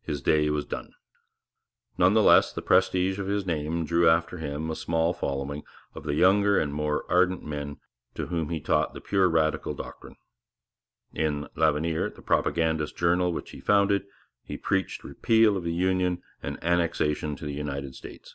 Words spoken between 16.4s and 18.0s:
and annexation to the United